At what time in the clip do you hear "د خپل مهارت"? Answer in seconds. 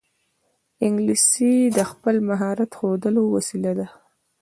1.77-2.71